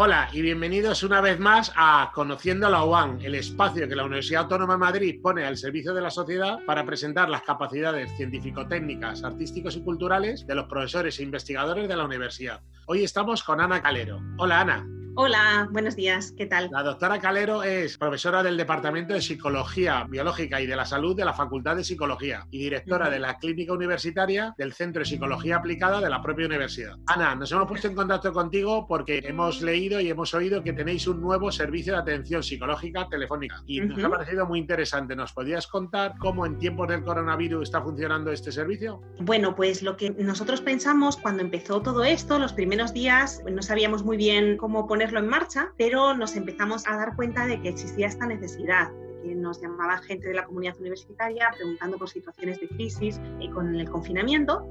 Hola 0.00 0.28
y 0.32 0.42
bienvenidos 0.42 1.02
una 1.02 1.20
vez 1.20 1.40
más 1.40 1.72
a 1.74 2.12
Conociendo 2.14 2.70
la 2.70 2.84
UAN, 2.84 3.18
el 3.20 3.34
espacio 3.34 3.88
que 3.88 3.96
la 3.96 4.04
Universidad 4.04 4.42
Autónoma 4.42 4.74
de 4.74 4.78
Madrid 4.78 5.20
pone 5.20 5.44
al 5.44 5.56
servicio 5.56 5.92
de 5.92 6.00
la 6.00 6.08
sociedad 6.12 6.60
para 6.64 6.86
presentar 6.86 7.28
las 7.28 7.42
capacidades 7.42 8.16
científico-técnicas, 8.16 9.24
artísticos 9.24 9.74
y 9.74 9.82
culturales 9.82 10.46
de 10.46 10.54
los 10.54 10.66
profesores 10.66 11.18
e 11.18 11.24
investigadores 11.24 11.88
de 11.88 11.96
la 11.96 12.04
universidad. 12.04 12.60
Hoy 12.86 13.02
estamos 13.02 13.42
con 13.42 13.60
Ana 13.60 13.82
Calero. 13.82 14.20
Hola 14.36 14.60
Ana. 14.60 14.97
Hola, 15.20 15.68
buenos 15.72 15.96
días, 15.96 16.32
¿qué 16.38 16.46
tal? 16.46 16.68
La 16.70 16.84
doctora 16.84 17.18
Calero 17.18 17.64
es 17.64 17.98
profesora 17.98 18.40
del 18.44 18.56
Departamento 18.56 19.14
de 19.14 19.20
Psicología 19.20 20.06
Biológica 20.08 20.60
y 20.60 20.66
de 20.68 20.76
la 20.76 20.84
Salud 20.84 21.16
de 21.16 21.24
la 21.24 21.32
Facultad 21.32 21.74
de 21.74 21.82
Psicología 21.82 22.46
y 22.52 22.58
directora 22.60 23.10
de 23.10 23.18
la 23.18 23.36
Clínica 23.36 23.72
Universitaria 23.72 24.54
del 24.56 24.74
Centro 24.74 25.00
de 25.00 25.06
Psicología 25.06 25.56
Aplicada 25.56 26.00
de 26.00 26.08
la 26.08 26.22
propia 26.22 26.46
universidad. 26.46 26.94
Ana, 27.06 27.34
nos 27.34 27.50
hemos 27.50 27.66
puesto 27.66 27.88
en 27.88 27.96
contacto 27.96 28.32
contigo 28.32 28.86
porque 28.86 29.20
hemos 29.24 29.60
leído 29.60 30.00
y 30.00 30.08
hemos 30.08 30.32
oído 30.34 30.62
que 30.62 30.72
tenéis 30.72 31.08
un 31.08 31.20
nuevo 31.20 31.50
servicio 31.50 31.94
de 31.94 31.98
atención 31.98 32.44
psicológica 32.44 33.08
telefónica 33.08 33.60
y 33.66 33.80
nos 33.80 34.04
ha 34.04 34.08
parecido 34.08 34.46
muy 34.46 34.60
interesante. 34.60 35.16
¿Nos 35.16 35.32
podías 35.32 35.66
contar 35.66 36.14
cómo 36.20 36.46
en 36.46 36.58
tiempos 36.58 36.86
del 36.86 37.02
coronavirus 37.02 37.64
está 37.64 37.82
funcionando 37.82 38.30
este 38.30 38.52
servicio? 38.52 39.02
Bueno, 39.18 39.56
pues 39.56 39.82
lo 39.82 39.96
que 39.96 40.10
nosotros 40.10 40.60
pensamos 40.60 41.16
cuando 41.16 41.42
empezó 41.42 41.82
todo 41.82 42.04
esto, 42.04 42.38
los 42.38 42.52
primeros 42.52 42.94
días 42.94 43.42
no 43.50 43.62
sabíamos 43.62 44.04
muy 44.04 44.16
bien 44.16 44.56
cómo 44.56 44.86
poner 44.86 45.07
en 45.16 45.28
marcha, 45.28 45.72
pero 45.78 46.14
nos 46.14 46.36
empezamos 46.36 46.86
a 46.86 46.96
dar 46.96 47.16
cuenta 47.16 47.46
de 47.46 47.60
que 47.62 47.70
existía 47.70 48.08
esta 48.08 48.26
necesidad 48.26 48.90
que 49.22 49.34
nos 49.34 49.60
llamaba 49.60 49.98
gente 49.98 50.28
de 50.28 50.34
la 50.34 50.44
comunidad 50.44 50.78
universitaria 50.78 51.50
preguntando 51.56 51.96
por 51.98 52.08
situaciones 52.08 52.60
de 52.60 52.68
crisis 52.68 53.20
y 53.40 53.48
con 53.50 53.74
el 53.74 53.88
confinamiento. 53.88 54.68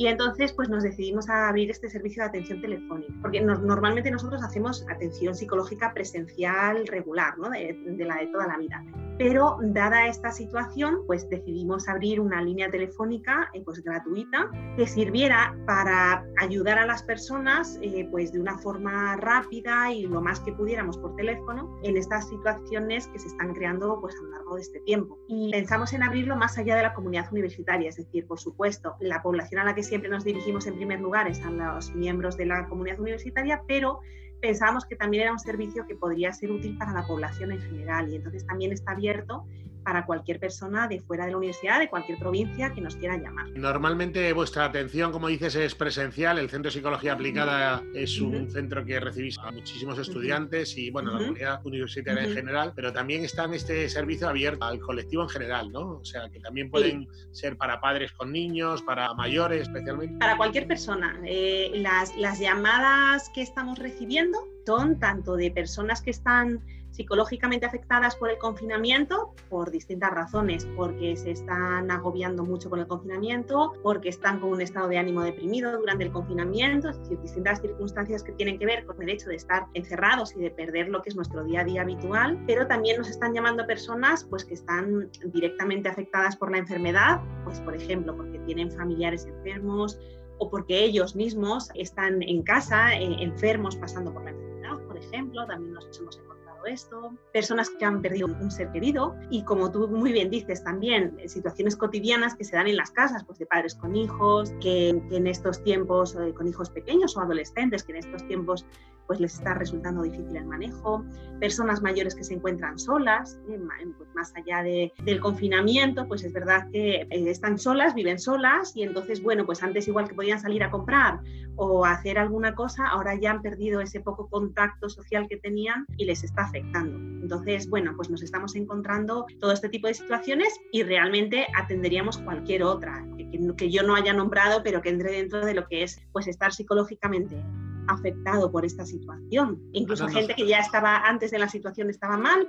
Y 0.00 0.06
entonces 0.06 0.54
pues 0.54 0.70
nos 0.70 0.82
decidimos 0.82 1.28
a 1.28 1.50
abrir 1.50 1.70
este 1.70 1.90
servicio 1.90 2.22
de 2.22 2.30
atención 2.30 2.62
telefónica, 2.62 3.12
porque 3.20 3.42
normalmente 3.42 4.10
nosotros 4.10 4.42
hacemos 4.42 4.86
atención 4.88 5.34
psicológica 5.34 5.92
presencial 5.92 6.86
regular, 6.86 7.36
¿no? 7.36 7.50
de, 7.50 7.78
de 7.84 8.04
la 8.06 8.16
de 8.16 8.28
toda 8.28 8.46
la 8.46 8.56
vida 8.56 8.82
pero 9.20 9.58
dada 9.60 10.06
esta 10.06 10.32
situación, 10.32 11.00
pues 11.06 11.28
decidimos 11.28 11.90
abrir 11.90 12.22
una 12.22 12.40
línea 12.40 12.70
telefónica 12.70 13.50
eh, 13.52 13.60
pues 13.62 13.84
gratuita 13.84 14.50
que 14.78 14.86
sirviera 14.86 15.54
para 15.66 16.24
ayudar 16.38 16.78
a 16.78 16.86
las 16.86 17.02
personas 17.02 17.78
eh, 17.82 18.08
pues 18.10 18.32
de 18.32 18.40
una 18.40 18.56
forma 18.56 19.16
rápida 19.16 19.92
y 19.92 20.06
lo 20.06 20.22
más 20.22 20.40
que 20.40 20.54
pudiéramos 20.54 20.96
por 20.96 21.16
teléfono 21.16 21.78
en 21.82 21.98
estas 21.98 22.30
situaciones 22.30 23.08
que 23.08 23.18
se 23.18 23.28
están 23.28 23.52
creando 23.52 24.00
pues 24.00 24.16
a 24.16 24.22
lo 24.22 24.30
largo 24.30 24.54
de 24.54 24.62
este 24.62 24.80
tiempo. 24.80 25.18
Y 25.28 25.50
pensamos 25.50 25.92
en 25.92 26.02
abrirlo 26.02 26.34
más 26.36 26.56
allá 26.56 26.74
de 26.74 26.82
la 26.84 26.94
comunidad 26.94 27.30
universitaria, 27.30 27.90
es 27.90 27.96
decir, 27.96 28.26
por 28.26 28.40
supuesto, 28.40 28.94
la 29.00 29.20
población 29.20 29.60
a 29.60 29.64
la 29.64 29.74
que 29.74 29.82
siempre 29.90 30.08
nos 30.08 30.22
dirigimos 30.22 30.68
en 30.68 30.76
primer 30.76 31.00
lugar 31.00 31.26
a 31.26 31.50
los 31.50 31.92
miembros 31.96 32.36
de 32.36 32.46
la 32.46 32.68
comunidad 32.68 33.00
universitaria, 33.00 33.64
pero 33.66 33.98
pensábamos 34.40 34.86
que 34.86 34.94
también 34.94 35.24
era 35.24 35.32
un 35.32 35.40
servicio 35.40 35.84
que 35.84 35.96
podría 35.96 36.32
ser 36.32 36.52
útil 36.52 36.78
para 36.78 36.92
la 36.92 37.04
población 37.08 37.50
en 37.50 37.60
general 37.60 38.08
y 38.08 38.14
entonces 38.14 38.46
también 38.46 38.70
está 38.72 38.92
abierto 38.92 39.44
para 39.84 40.06
cualquier 40.06 40.38
persona 40.38 40.88
de 40.88 41.00
fuera 41.00 41.24
de 41.24 41.32
la 41.32 41.36
universidad, 41.36 41.78
de 41.78 41.88
cualquier 41.88 42.18
provincia 42.18 42.72
que 42.72 42.80
nos 42.80 42.96
quiera 42.96 43.16
llamar. 43.16 43.48
Normalmente 43.50 44.32
vuestra 44.32 44.64
atención, 44.64 45.12
como 45.12 45.28
dices, 45.28 45.54
es 45.54 45.74
presencial. 45.74 46.38
El 46.38 46.50
Centro 46.50 46.70
de 46.70 46.74
Psicología 46.74 47.14
Aplicada 47.14 47.82
es 47.94 48.20
un 48.20 48.50
centro 48.50 48.84
que 48.84 49.00
recibís 49.00 49.38
a 49.38 49.50
muchísimos 49.50 49.98
estudiantes 49.98 50.76
y, 50.76 50.90
bueno, 50.90 51.12
la 51.12 51.18
comunidad 51.18 51.66
universitaria 51.66 52.24
en 52.24 52.34
general, 52.34 52.72
pero 52.74 52.92
también 52.92 53.24
está 53.24 53.44
en 53.44 53.54
este 53.54 53.88
servicio 53.88 54.28
abierto 54.28 54.64
al 54.64 54.80
colectivo 54.80 55.22
en 55.22 55.28
general, 55.28 55.72
¿no? 55.72 55.98
O 55.98 56.04
sea, 56.04 56.28
que 56.28 56.40
también 56.40 56.70
pueden 56.70 57.08
ser 57.30 57.56
para 57.56 57.80
padres 57.80 58.12
con 58.12 58.32
niños, 58.32 58.82
para 58.82 59.12
mayores 59.14 59.62
especialmente. 59.62 60.18
Para 60.18 60.36
cualquier 60.36 60.66
persona. 60.66 61.20
Eh, 61.24 61.72
las, 61.74 62.16
las 62.16 62.38
llamadas 62.38 63.30
que 63.34 63.42
estamos 63.42 63.78
recibiendo 63.78 64.38
son 64.66 65.00
tanto 65.00 65.34
de 65.34 65.50
personas 65.50 66.00
que 66.00 66.10
están 66.10 66.60
psicológicamente 66.90 67.66
afectadas 67.66 68.16
por 68.16 68.30
el 68.30 68.38
confinamiento 68.38 69.34
por 69.48 69.70
distintas 69.70 70.10
razones, 70.10 70.66
porque 70.76 71.16
se 71.16 71.32
están 71.32 71.90
agobiando 71.90 72.44
mucho 72.44 72.70
con 72.70 72.80
el 72.80 72.86
confinamiento, 72.86 73.72
porque 73.82 74.08
están 74.08 74.40
con 74.40 74.50
un 74.50 74.60
estado 74.60 74.88
de 74.88 74.98
ánimo 74.98 75.22
deprimido 75.22 75.76
durante 75.78 76.04
el 76.04 76.12
confinamiento, 76.12 76.88
es 76.88 76.98
decir, 76.98 77.20
distintas 77.20 77.60
circunstancias 77.60 78.22
que 78.22 78.32
tienen 78.32 78.58
que 78.58 78.66
ver 78.66 78.84
con 78.86 79.00
el 79.02 79.08
hecho 79.08 79.28
de 79.28 79.36
estar 79.36 79.66
encerrados 79.74 80.34
y 80.36 80.40
de 80.40 80.50
perder 80.50 80.88
lo 80.88 81.02
que 81.02 81.10
es 81.10 81.16
nuestro 81.16 81.44
día 81.44 81.60
a 81.60 81.64
día 81.64 81.82
habitual, 81.82 82.42
pero 82.46 82.66
también 82.66 82.98
nos 82.98 83.08
están 83.08 83.34
llamando 83.34 83.66
personas 83.66 84.24
pues 84.24 84.44
que 84.44 84.54
están 84.54 85.10
directamente 85.26 85.88
afectadas 85.88 86.36
por 86.36 86.50
la 86.50 86.58
enfermedad, 86.58 87.20
pues 87.44 87.60
por 87.60 87.74
ejemplo, 87.74 88.16
porque 88.16 88.38
tienen 88.40 88.70
familiares 88.70 89.26
enfermos 89.26 89.98
o 90.38 90.50
porque 90.50 90.84
ellos 90.84 91.14
mismos 91.14 91.70
están 91.74 92.22
en 92.22 92.42
casa 92.42 92.94
eh, 92.94 93.16
enfermos 93.22 93.76
pasando 93.76 94.12
por 94.12 94.24
la 94.24 94.30
enfermedad, 94.30 94.78
por 94.86 94.96
ejemplo, 94.96 95.46
también 95.46 95.74
nos 95.74 95.84
hemos 95.98 96.18
encontrado 96.18 96.39
esto, 96.66 97.14
personas 97.32 97.70
que 97.70 97.84
han 97.84 98.00
perdido 98.02 98.26
un 98.26 98.50
ser 98.50 98.70
querido 98.72 99.16
y 99.30 99.44
como 99.44 99.70
tú 99.70 99.88
muy 99.88 100.12
bien 100.12 100.30
dices 100.30 100.62
también, 100.62 101.16
eh, 101.18 101.28
situaciones 101.28 101.76
cotidianas 101.76 102.34
que 102.34 102.44
se 102.44 102.56
dan 102.56 102.66
en 102.66 102.76
las 102.76 102.90
casas, 102.90 103.24
pues 103.24 103.38
de 103.38 103.46
padres 103.46 103.74
con 103.74 103.96
hijos, 103.96 104.52
que, 104.60 104.88
en 104.88 105.26
estos 105.26 105.62
tiempos, 105.62 106.16
eh, 106.16 106.32
con 106.34 106.48
hijos 106.48 106.70
pequeños 106.70 107.16
o 107.16 107.20
adolescentes, 107.20 107.84
que 107.84 107.92
en 107.92 107.98
estos 107.98 108.26
tiempos 108.26 108.66
pues 109.10 109.18
les 109.18 109.34
está 109.34 109.54
resultando 109.54 110.02
difícil 110.02 110.36
el 110.36 110.44
manejo, 110.44 111.04
personas 111.40 111.82
mayores 111.82 112.14
que 112.14 112.22
se 112.22 112.34
encuentran 112.34 112.78
solas, 112.78 113.40
eh, 113.50 113.58
pues 113.98 114.08
más 114.14 114.32
allá 114.36 114.62
de, 114.62 114.92
del 115.02 115.18
confinamiento, 115.18 116.06
pues 116.06 116.22
es 116.22 116.32
verdad 116.32 116.68
que 116.70 117.08
están 117.10 117.58
solas, 117.58 117.96
viven 117.96 118.20
solas 118.20 118.70
y 118.76 118.84
entonces, 118.84 119.20
bueno, 119.20 119.44
pues 119.44 119.64
antes 119.64 119.88
igual 119.88 120.06
que 120.06 120.14
podían 120.14 120.38
salir 120.38 120.62
a 120.62 120.70
comprar 120.70 121.18
o 121.56 121.84
hacer 121.84 122.20
alguna 122.20 122.54
cosa, 122.54 122.86
ahora 122.86 123.16
ya 123.16 123.32
han 123.32 123.42
perdido 123.42 123.80
ese 123.80 123.98
poco 123.98 124.28
contacto 124.28 124.88
social 124.88 125.26
que 125.28 125.38
tenían 125.38 125.86
y 125.96 126.04
les 126.04 126.22
está 126.22 126.42
afectando. 126.42 126.96
Entonces, 126.96 127.68
bueno, 127.68 127.94
pues 127.96 128.10
nos 128.10 128.22
estamos 128.22 128.54
encontrando 128.54 129.26
todo 129.40 129.50
este 129.50 129.68
tipo 129.70 129.88
de 129.88 129.94
situaciones 129.94 130.56
y 130.70 130.84
realmente 130.84 131.48
atenderíamos 131.56 132.18
cualquier 132.18 132.62
otra 132.62 133.04
que, 133.16 133.28
que 133.56 133.70
yo 133.72 133.82
no 133.82 133.96
haya 133.96 134.12
nombrado, 134.12 134.62
pero 134.62 134.80
que 134.80 134.90
entre 134.90 135.10
dentro 135.10 135.44
de 135.44 135.54
lo 135.54 135.66
que 135.66 135.82
es 135.82 136.00
pues 136.12 136.28
estar 136.28 136.52
psicológicamente 136.52 137.42
afectado 137.90 138.50
por 138.50 138.64
esta 138.64 138.86
situación. 138.86 139.62
Incluso 139.72 140.08
gente 140.08 140.34
que 140.34 140.46
ya 140.46 140.58
estaba 140.58 140.98
antes 140.98 141.30
de 141.30 141.38
la 141.38 141.48
situación 141.48 141.90
estaba 141.90 142.16
mal, 142.16 142.48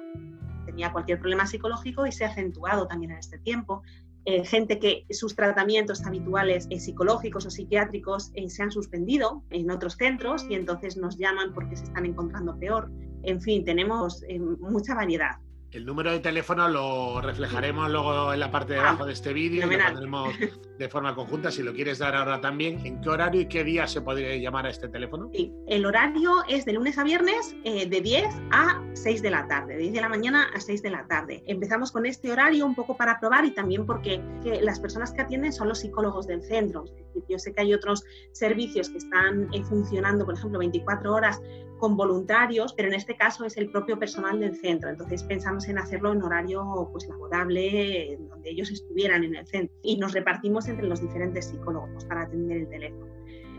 tenía 0.65 0.91
cualquier 0.91 1.19
problema 1.19 1.45
psicológico 1.45 2.05
y 2.05 2.11
se 2.11 2.25
ha 2.25 2.29
acentuado 2.29 2.87
también 2.87 3.11
en 3.11 3.17
este 3.17 3.37
tiempo. 3.39 3.83
Eh, 4.23 4.45
gente 4.45 4.77
que 4.77 5.05
sus 5.09 5.35
tratamientos 5.35 6.05
habituales 6.05 6.67
eh, 6.69 6.79
psicológicos 6.79 7.47
o 7.47 7.49
psiquiátricos 7.49 8.31
eh, 8.35 8.49
se 8.49 8.61
han 8.61 8.71
suspendido 8.71 9.43
en 9.49 9.71
otros 9.71 9.95
centros 9.95 10.45
y 10.47 10.53
entonces 10.53 10.95
nos 10.95 11.17
llaman 11.17 11.53
porque 11.53 11.75
se 11.75 11.85
están 11.85 12.05
encontrando 12.05 12.57
peor. 12.59 12.91
En 13.23 13.41
fin, 13.41 13.65
tenemos 13.65 14.23
mucha 14.59 14.95
variedad. 14.95 15.37
El 15.71 15.85
número 15.85 16.11
de 16.11 16.19
teléfono 16.19 16.67
lo 16.67 17.21
reflejaremos 17.21 17.89
luego 17.89 18.33
en 18.33 18.41
la 18.41 18.51
parte 18.51 18.73
de 18.73 18.79
ah, 18.79 18.89
abajo 18.89 19.05
de 19.05 19.13
este 19.13 19.31
vídeo 19.31 19.71
y 19.71 19.77
lo 19.77 19.85
pondremos 19.85 20.33
de 20.77 20.89
forma 20.89 21.15
conjunta. 21.15 21.49
Si 21.49 21.63
lo 21.63 21.73
quieres 21.73 21.99
dar 21.99 22.13
ahora 22.13 22.41
también, 22.41 22.85
¿en 22.85 22.99
qué 22.99 23.07
horario 23.07 23.39
y 23.39 23.45
qué 23.45 23.63
día 23.63 23.87
se 23.87 24.01
podría 24.01 24.35
llamar 24.35 24.65
a 24.65 24.69
este 24.69 24.89
teléfono? 24.89 25.29
Sí, 25.33 25.53
el 25.67 25.85
horario 25.85 26.43
es 26.49 26.65
de 26.65 26.73
lunes 26.73 26.97
a 26.97 27.05
viernes 27.05 27.55
eh, 27.63 27.87
de 27.87 28.01
10 28.01 28.25
a 28.51 28.83
6 28.95 29.21
de 29.21 29.31
la 29.31 29.47
tarde, 29.47 29.75
de 29.75 29.83
10 29.83 29.93
de 29.93 30.01
la 30.01 30.09
mañana 30.09 30.49
a 30.53 30.59
6 30.59 30.83
de 30.83 30.89
la 30.89 31.07
tarde. 31.07 31.41
Empezamos 31.47 31.93
con 31.93 32.05
este 32.05 32.33
horario 32.33 32.65
un 32.65 32.75
poco 32.75 32.97
para 32.97 33.17
probar 33.21 33.45
y 33.45 33.51
también 33.51 33.85
porque 33.85 34.21
las 34.61 34.77
personas 34.77 35.13
que 35.13 35.21
atienden 35.21 35.53
son 35.53 35.69
los 35.69 35.79
psicólogos 35.79 36.27
del 36.27 36.43
centro. 36.43 36.83
Yo 37.29 37.39
sé 37.39 37.53
que 37.53 37.61
hay 37.61 37.73
otros 37.73 38.03
servicios 38.33 38.89
que 38.89 38.97
están 38.97 39.47
eh, 39.53 39.63
funcionando, 39.63 40.25
por 40.25 40.33
ejemplo, 40.33 40.59
24 40.59 41.13
horas 41.13 41.41
con 41.81 41.97
voluntarios, 41.97 42.71
pero 42.73 42.87
en 42.89 42.93
este 42.93 43.17
caso 43.17 43.43
es 43.43 43.57
el 43.57 43.71
propio 43.71 43.97
personal 43.97 44.39
del 44.39 44.55
centro. 44.55 44.91
Entonces 44.91 45.23
pensamos 45.23 45.67
en 45.67 45.79
hacerlo 45.79 46.13
en 46.13 46.21
horario 46.21 46.87
pues, 46.91 47.09
laborable, 47.09 48.19
donde 48.29 48.51
ellos 48.51 48.69
estuvieran 48.69 49.23
en 49.23 49.33
el 49.35 49.47
centro. 49.47 49.75
Y 49.81 49.97
nos 49.97 50.13
repartimos 50.13 50.67
entre 50.67 50.87
los 50.87 51.01
diferentes 51.01 51.47
psicólogos 51.47 52.05
para 52.05 52.21
atender 52.21 52.57
el 52.57 52.69
teléfono. 52.69 53.07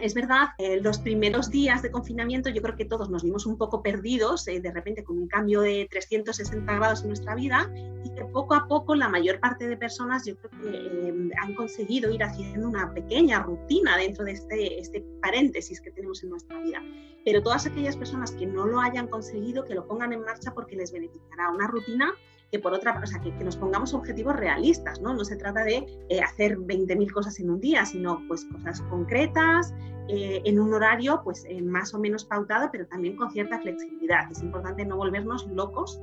Es 0.02 0.16
verdad, 0.16 0.50
eh, 0.58 0.82
los 0.82 0.98
primeros 0.98 1.52
días 1.52 1.84
de 1.84 1.92
confinamiento 1.92 2.50
yo 2.50 2.64
creo 2.64 2.76
que 2.76 2.86
todos 2.86 3.12
nos 3.12 3.22
vimos 3.24 3.46
un 3.46 3.56
poco 3.56 3.84
perdidos, 3.84 4.48
eh, 4.48 4.60
de 4.60 4.72
repente 4.72 5.04
con 5.04 5.20
un 5.20 5.28
cambio 5.28 5.62
de 5.62 5.88
360 5.92 6.74
grados 6.74 7.02
en 7.02 7.10
nuestra 7.10 7.36
vida 7.36 7.72
y 8.04 8.10
que 8.16 8.26
poco 8.26 8.56
a 8.56 8.68
poco 8.68 8.96
la 8.96 9.10
mayor 9.10 9.40
parte 9.40 9.68
de 9.68 9.78
personas 9.78 10.26
yo 10.26 10.36
creo 10.38 10.50
que 10.60 10.70
eh, 10.76 11.30
han 11.40 11.54
conseguido 11.54 12.10
ir 12.10 12.24
haciendo 12.24 12.68
una 12.68 12.92
pequeña 12.92 13.44
rutina 13.44 13.96
dentro 13.96 14.26
de 14.26 14.32
este, 14.32 14.80
este 14.80 15.06
paréntesis 15.22 15.80
que 15.80 15.92
tenemos 15.92 16.24
en 16.24 16.32
nuestra 16.32 16.60
vida. 16.60 16.82
Pero 17.24 17.44
todas 17.44 17.68
aquellas 17.68 17.96
personas 17.96 18.32
que 18.32 18.48
no 18.48 18.66
lo 18.66 18.82
hayan 18.82 19.08
conseguido, 19.08 19.66
que 19.66 19.76
lo 19.76 19.88
pongan 19.88 20.14
en 20.14 20.22
marcha 20.22 20.52
porque 20.52 20.76
les 20.76 20.92
beneficiará 20.92 21.52
una 21.52 21.68
rutina 21.68 22.12
que 22.52 22.60
por 22.60 22.74
otra, 22.74 23.00
o 23.02 23.08
sea, 23.08 23.22
que, 23.22 23.32
nos 23.44 23.56
pongamos 23.56 23.94
objetivos 23.94 24.36
realistas, 24.36 25.00
¿no? 25.00 25.14
No 25.14 25.24
se 25.24 25.38
trata 25.38 25.64
de 25.64 25.86
eh, 26.10 26.22
hacer 26.22 26.58
20.000 26.58 27.12
cosas 27.12 27.40
en 27.40 27.50
un 27.50 27.62
día, 27.62 27.86
sino 27.86 28.22
pues 28.28 28.46
cosas 28.46 28.82
concretas, 28.82 29.74
eh, 30.10 30.42
en 30.44 30.60
un 30.60 30.74
horario 30.74 31.22
pues 31.24 31.46
eh, 31.48 31.62
más 31.62 31.94
o 31.94 32.00
menos 32.00 32.26
pautado, 32.26 32.70
pero 32.72 32.86
también 32.88 33.16
con 33.16 33.32
cierta 33.32 33.60
flexibilidad. 33.60 34.30
Es 34.30 34.44
importante 34.44 34.86
no 34.86 34.98
volvernos 34.98 35.48
locos 35.48 36.00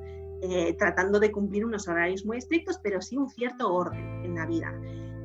tratando 0.79 1.19
de 1.19 1.33
cumplir 1.33 1.67
unos 1.67 1.89
horarios 1.89 2.25
muy 2.25 2.39
estrictos, 2.39 2.79
pero 2.81 3.03
sí 3.03 3.17
un 3.17 3.29
cierto 3.29 3.75
orden 3.75 4.25
en 4.25 4.37
la 4.37 4.47
vida. 4.47 4.73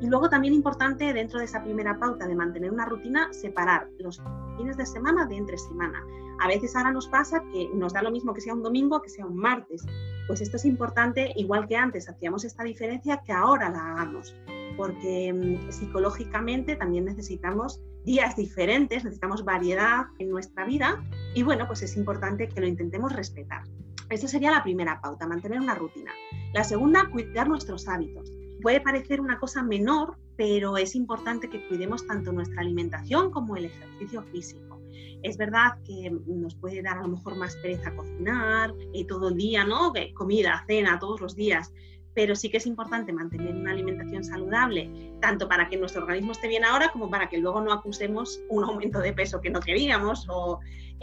Y 0.03 0.07
luego 0.07 0.29
también 0.29 0.53
importante 0.53 1.13
dentro 1.13 1.39
de 1.39 1.45
esa 1.45 1.63
primera 1.63 1.97
pauta 1.97 2.27
de 2.27 2.35
mantener 2.35 2.71
una 2.71 2.85
rutina, 2.85 3.31
separar 3.31 3.88
los 4.00 4.21
fines 4.57 4.75
de 4.75 4.85
semana 4.85 5.25
de 5.25 5.38
entre 5.38 5.57
semana. 5.57 6.03
A 6.41 6.47
veces 6.50 6.75
ahora 6.75 6.91
nos 6.91 7.07
pasa 7.07 7.41
que 7.53 7.69
nos 7.73 7.94
da 7.94 8.01
lo 8.01 8.11
mismo 8.11 8.33
que 8.33 8.41
sea 8.41 8.53
un 8.53 8.63
domingo 8.63 9.01
que 9.01 9.07
sea 9.07 9.25
un 9.25 9.38
martes. 9.38 9.85
Pues 10.27 10.41
esto 10.41 10.57
es 10.57 10.65
importante, 10.65 11.31
igual 11.38 11.69
que 11.69 11.77
antes 11.77 12.09
hacíamos 12.09 12.44
esta 12.44 12.65
diferencia, 12.65 13.21
que 13.25 13.31
ahora 13.31 13.69
la 13.69 13.94
hagamos, 13.94 14.35
porque 14.75 15.31
mm, 15.31 15.71
psicológicamente 15.71 16.75
también 16.75 17.06
necesitamos 17.06 17.81
días 18.03 18.35
diferentes, 18.35 19.06
necesitamos 19.06 19.45
variedad 19.45 20.07
en 20.19 20.31
nuestra 20.31 20.65
vida 20.65 21.01
y 21.33 21.44
bueno, 21.44 21.65
pues 21.65 21.81
es 21.81 21.95
importante 21.95 22.49
que 22.49 22.59
lo 22.59 22.67
intentemos 22.67 23.13
respetar. 23.13 23.63
Esa 24.09 24.27
sería 24.27 24.51
la 24.51 24.63
primera 24.63 24.99
pauta, 24.99 25.27
mantener 25.27 25.61
una 25.61 25.75
rutina. 25.75 26.11
La 26.53 26.65
segunda, 26.65 27.09
cuidar 27.09 27.47
nuestros 27.47 27.88
hábitos. 27.88 28.33
Puede 28.63 28.80
parecer 28.80 29.19
una 29.19 29.39
cosa 29.39 29.62
menor, 29.62 30.18
pero 30.38 30.77
es 30.77 30.95
importante 30.95 31.50
que 31.50 31.68
cuidemos 31.68 32.07
tanto 32.07 32.31
nuestra 32.31 32.62
alimentación 32.62 33.30
como 33.30 33.57
el 33.57 33.65
ejercicio 33.65 34.24
físico. 34.31 34.81
Es 35.21 35.36
verdad 35.36 35.77
que 35.86 36.10
nos 36.25 36.56
puede 36.56 36.81
dar 36.81 36.98
a 36.98 37.01
lo 37.01 37.10
mejor 37.10 37.36
más 37.36 37.57
pereza 37.57 37.94
cocinar 37.94 38.74
y 38.94 39.04
todo 39.04 39.30
el 39.30 39.36
día, 39.36 39.65
¿no? 39.65 39.92
Comida, 40.13 40.63
cena, 40.65 40.98
todos 40.98 41.19
los 41.19 41.36
días. 41.36 41.74
Pero 42.13 42.36
sí 42.36 42.50
que 42.50 42.57
es 42.57 42.65
importante 42.65 43.12
mantener 43.12 43.56
una 43.56 43.71
alimentación 43.71 44.24
saludable, 44.24 44.89
tanto 45.19 45.48
para 45.48 45.68
que 45.68 45.77
nuestro 45.77 46.01
organismo 46.01 46.31
esté 46.31 46.48
bien 46.48 46.65
ahora 46.65 46.89
como 46.92 47.10
para 47.10 47.30
que 47.30 47.38
luego 47.38 47.62
no 47.62 47.71
acusemos 47.71 48.39
un 48.50 48.63
aumento 48.63 49.00
de 49.00 49.13
peso 49.13 49.42
que 49.42 49.50
no 49.50 49.60
queríamos 49.60 50.27
o 50.30 50.60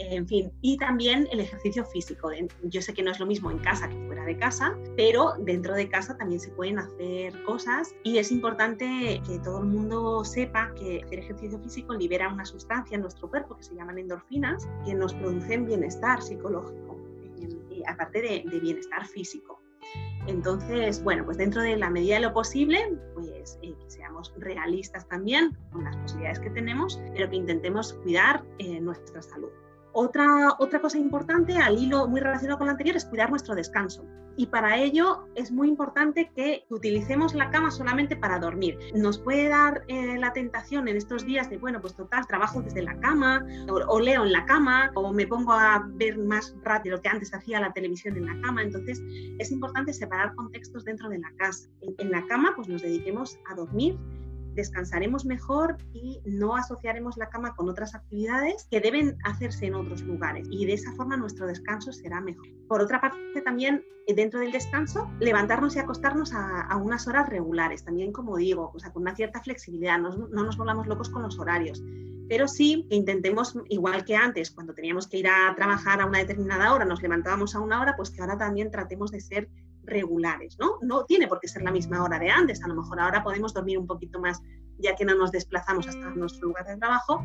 en 0.09 0.27
fin, 0.27 0.51
y 0.61 0.77
también 0.77 1.27
el 1.31 1.39
ejercicio 1.39 1.85
físico. 1.85 2.31
Yo 2.63 2.81
sé 2.81 2.93
que 2.93 3.03
no 3.03 3.11
es 3.11 3.19
lo 3.19 3.25
mismo 3.25 3.51
en 3.51 3.59
casa 3.59 3.87
que 3.87 3.95
fuera 4.07 4.25
de 4.25 4.37
casa, 4.37 4.75
pero 4.95 5.33
dentro 5.39 5.75
de 5.75 5.89
casa 5.89 6.17
también 6.17 6.39
se 6.39 6.49
pueden 6.51 6.79
hacer 6.79 7.43
cosas 7.43 7.93
y 8.03 8.17
es 8.17 8.31
importante 8.31 9.21
que 9.25 9.39
todo 9.39 9.59
el 9.59 9.65
mundo 9.65 10.23
sepa 10.25 10.73
que 10.75 11.03
hacer 11.03 11.19
ejercicio 11.19 11.59
físico 11.59 11.93
libera 11.93 12.29
una 12.29 12.45
sustancia 12.45 12.95
en 12.95 13.01
nuestro 13.01 13.29
cuerpo 13.29 13.57
que 13.57 13.63
se 13.63 13.75
llaman 13.75 13.97
endorfinas, 13.97 14.67
que 14.85 14.93
nos 14.93 15.13
producen 15.13 15.65
bienestar 15.65 16.21
psicológico, 16.21 16.97
aparte 17.87 18.21
de, 18.21 18.59
bienestar 18.59 19.05
físico. 19.05 19.60
Entonces, 20.27 21.03
bueno, 21.03 21.25
pues 21.25 21.37
dentro 21.37 21.61
de 21.61 21.77
la 21.77 21.89
medida 21.89 22.15
de 22.15 22.21
lo 22.21 22.33
posible, 22.33 22.97
pues 23.15 23.57
eh, 23.61 23.73
que 23.79 23.89
seamos 23.89 24.33
realistas 24.37 25.07
también 25.07 25.57
con 25.71 25.83
las 25.83 25.95
posibilidades 25.97 26.39
que 26.39 26.49
tenemos, 26.51 27.01
pero 27.13 27.29
que 27.29 27.35
intentemos 27.35 27.93
cuidar 27.93 28.43
eh, 28.59 28.79
nuestra 28.79 29.21
salud. 29.21 29.49
Otra, 29.93 30.55
otra 30.59 30.79
cosa 30.79 30.97
importante, 30.97 31.57
al 31.57 31.77
hilo 31.77 32.07
muy 32.07 32.21
relacionado 32.21 32.57
con 32.57 32.67
lo 32.67 32.71
anterior, 32.71 32.95
es 32.95 33.05
cuidar 33.05 33.29
nuestro 33.29 33.55
descanso. 33.55 34.05
Y 34.37 34.47
para 34.47 34.77
ello 34.77 35.27
es 35.35 35.51
muy 35.51 35.67
importante 35.67 36.31
que 36.33 36.65
utilicemos 36.69 37.33
la 37.33 37.49
cama 37.51 37.69
solamente 37.69 38.15
para 38.15 38.39
dormir. 38.39 38.77
Nos 38.95 39.19
puede 39.19 39.49
dar 39.49 39.83
eh, 39.87 40.17
la 40.17 40.31
tentación 40.31 40.87
en 40.87 40.95
estos 40.95 41.25
días 41.25 41.49
de, 41.49 41.57
bueno, 41.57 41.81
pues 41.81 41.95
total, 41.95 42.25
trabajo 42.27 42.61
desde 42.61 42.81
la 42.81 42.97
cama, 42.99 43.45
o, 43.69 43.99
leo 43.99 44.23
en 44.23 44.31
la 44.31 44.45
cama, 44.45 44.91
o 44.95 45.11
me 45.11 45.27
pongo 45.27 45.51
a 45.51 45.85
ver 45.95 46.17
más 46.17 46.55
rápido 46.63 46.95
lo 46.95 47.01
que 47.01 47.09
antes 47.09 47.33
hacía 47.33 47.59
la 47.59 47.73
televisión 47.73 48.15
en 48.15 48.25
la 48.25 48.39
cama. 48.41 48.63
Entonces 48.63 49.01
es 49.37 49.51
importante 49.51 49.93
separar 49.93 50.33
contextos 50.35 50.85
dentro 50.85 51.09
de 51.09 51.19
la 51.19 51.31
casa. 51.37 51.69
En, 51.81 51.93
en 51.97 52.11
la 52.11 52.25
cama, 52.27 52.53
pues 52.55 52.69
nos 52.69 52.81
dediquemos 52.81 53.37
a 53.49 53.55
dormir 53.55 53.97
descansaremos 54.53 55.25
mejor 55.25 55.77
y 55.93 56.21
no 56.25 56.55
asociaremos 56.55 57.17
la 57.17 57.29
cama 57.29 57.55
con 57.55 57.69
otras 57.69 57.95
actividades 57.95 58.67
que 58.69 58.79
deben 58.79 59.17
hacerse 59.23 59.67
en 59.67 59.75
otros 59.75 60.01
lugares 60.01 60.47
y 60.49 60.65
de 60.65 60.73
esa 60.73 60.91
forma 60.93 61.17
nuestro 61.17 61.47
descanso 61.47 61.91
será 61.91 62.21
mejor. 62.21 62.47
Por 62.67 62.81
otra 62.81 63.01
parte, 63.01 63.41
también 63.43 63.83
eh, 64.07 64.13
dentro 64.13 64.39
del 64.39 64.51
descanso, 64.51 65.09
levantarnos 65.19 65.75
y 65.75 65.79
acostarnos 65.79 66.33
a, 66.33 66.75
unas 66.77 67.07
horas 67.07 67.29
regulares, 67.29 67.83
también 67.83 68.11
como 68.11 68.37
digo, 68.37 68.71
o 68.73 68.79
sea, 68.79 68.91
con 68.91 69.03
una 69.03 69.15
cierta 69.15 69.41
flexibilidad, 69.41 69.99
no, 69.99 70.09
no 70.09 70.43
nos 70.43 70.57
volvamos 70.57 70.87
locos 70.87 71.09
con 71.09 71.21
los 71.21 71.37
horarios 71.39 71.81
pero 72.31 72.47
sí 72.47 72.87
intentemos, 72.89 73.57
igual 73.67 74.05
que 74.05 74.15
antes, 74.15 74.51
cuando 74.51 74.73
teníamos 74.73 75.05
que 75.05 75.17
ir 75.17 75.27
a 75.27 75.53
trabajar 75.53 75.99
a 75.99 76.05
una 76.05 76.19
determinada 76.19 76.73
hora, 76.73 76.85
nos 76.85 77.01
levantábamos 77.01 77.55
a 77.55 77.59
una 77.59 77.81
hora, 77.81 77.97
pues 77.97 78.09
que 78.09 78.21
ahora 78.21 78.37
también 78.37 78.71
tratemos 78.71 79.11
de 79.11 79.19
ser 79.19 79.49
regulares, 79.83 80.57
¿no? 80.59 80.77
No 80.81 81.05
tiene 81.05 81.27
por 81.27 81.39
qué 81.39 81.47
ser 81.47 81.63
la 81.63 81.71
misma 81.71 82.03
hora 82.03 82.19
de 82.19 82.29
antes, 82.29 82.63
a 82.63 82.67
lo 82.67 82.75
mejor 82.75 82.99
ahora 82.99 83.23
podemos 83.23 83.53
dormir 83.53 83.77
un 83.77 83.87
poquito 83.87 84.19
más 84.19 84.41
ya 84.77 84.95
que 84.95 85.05
no 85.05 85.15
nos 85.15 85.31
desplazamos 85.31 85.87
hasta 85.87 86.09
nuestro 86.11 86.47
lugar 86.47 86.65
de 86.65 86.77
trabajo, 86.77 87.23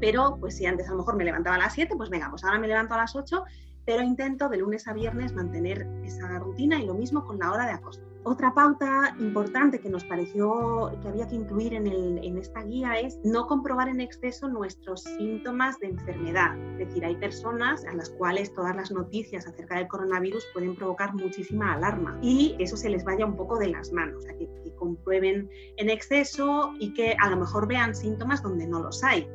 pero 0.00 0.36
pues 0.40 0.56
si 0.56 0.66
antes 0.66 0.88
a 0.88 0.90
lo 0.90 0.98
mejor 0.98 1.16
me 1.16 1.24
levantaba 1.24 1.56
a 1.56 1.58
las 1.58 1.74
7, 1.74 1.94
pues 1.96 2.10
venga, 2.10 2.28
pues 2.30 2.44
ahora 2.44 2.58
me 2.58 2.68
levanto 2.68 2.94
a 2.94 2.98
las 2.98 3.14
8 3.14 3.44
pero 3.86 4.02
intento 4.02 4.48
de 4.48 4.58
lunes 4.58 4.86
a 4.88 4.92
viernes 4.92 5.32
mantener 5.32 5.86
esa 6.04 6.38
rutina 6.38 6.80
y 6.80 6.86
lo 6.86 6.94
mismo 6.94 7.24
con 7.24 7.38
la 7.38 7.52
hora 7.52 7.66
de 7.66 7.72
acostarme. 7.72 8.16
Otra 8.28 8.52
pauta 8.52 9.14
importante 9.20 9.78
que 9.78 9.88
nos 9.88 10.02
pareció 10.02 10.90
que 11.00 11.06
había 11.06 11.28
que 11.28 11.36
incluir 11.36 11.74
en, 11.74 12.36
esta 12.36 12.64
guía 12.64 12.98
es 12.98 13.20
no 13.22 13.46
comprobar 13.46 13.88
en 13.88 14.00
exceso 14.00 14.48
nuestros 14.48 15.04
síntomas 15.04 15.78
de 15.78 15.90
enfermedad. 15.90 16.58
Es 16.72 16.88
decir, 16.88 17.04
hay 17.04 17.14
personas 17.14 17.84
a 17.84 17.94
las 17.94 18.10
cuales 18.10 18.52
todas 18.52 18.74
las 18.74 18.90
noticias 18.90 19.46
acerca 19.46 19.76
del 19.76 19.86
coronavirus 19.86 20.44
pueden 20.52 20.74
provocar 20.74 21.14
muchísima 21.14 21.74
alarma 21.74 22.18
y 22.20 22.56
eso 22.58 22.76
se 22.76 22.90
les 22.90 23.04
vaya 23.04 23.24
un 23.24 23.36
poco 23.36 23.60
de 23.60 23.68
las 23.68 23.92
manos, 23.92 24.16
o 24.16 24.22
sea, 24.22 24.36
que 24.36 24.48
comprueben 24.76 25.48
en 25.76 25.88
exceso 25.88 26.72
y 26.80 26.92
que 26.94 27.16
a 27.20 27.30
lo 27.30 27.36
mejor 27.36 27.68
vean 27.68 27.94
síntomas 27.94 28.42
donde 28.42 28.66
no 28.66 28.80
los 28.80 29.04
hay. 29.04 29.28